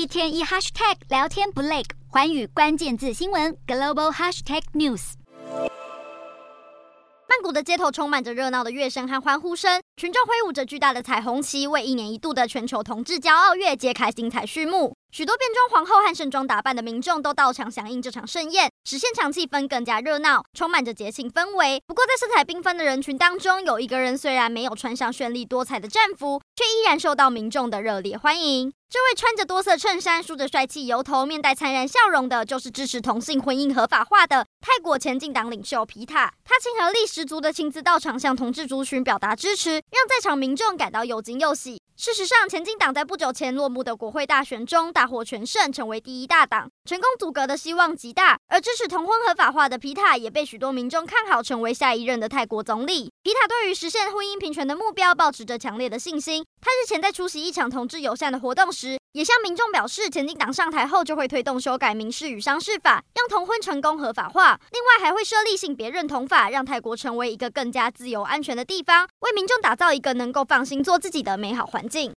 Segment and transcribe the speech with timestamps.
[0.00, 5.12] 一天一 hashtag 聊天不累，寰宇关键字新闻 global hashtag news。
[7.28, 14.96] 曼谷的街头充满着热闹的乐声和欢呼声，群众挥舞着巨大的彩虹旗，为一年一度的全球同志骄傲月揭开精彩序幕。
[15.12, 21.82] 许多变装皇后和盛装打扮的民众都到场响应这场盛宴，使现场气氛更加热闹，充满着节庆氛围。
[21.86, 28.72] 不过，在色彩缤纷的人群当中，有一个人虽然没有穿上绚丽多彩的战服，却依然受到民众的热烈欢迎。
[28.92, 36.34] 这位穿着多色衬衫、梳着帅气油头、面带灿然笑容的，就是支持同性婚姻合法化的泰国前进党领袖皮塔。
[36.44, 41.80] 他亲和力十足的亲自到场向同志族群表达支持，让在场民众感到又惊又喜。
[41.96, 48.38] 事实上，前进党在不久前落幕的国会大选中大获全胜，成为第一大党，成功组阁的希望极大。
[48.48, 53.12] 而支持同婚合法化的皮塔也被许多民众看好，成为下一任的泰国总理。
[53.22, 56.42] 皮塔对于实现婚姻平权的目标抱持着强烈的信心。
[56.62, 58.79] 他日前在出席一场同志友善的活动时，
[59.12, 64.60] 也向民众表示，前进党上台后就会推动修改民事与商事法，让同婚成功合法化。
[64.70, 72.08] 另外，还会设立性别认同法，让泰国成为一个更加自由安全的地方，为民众打造一个能够放心做自己的美好环境。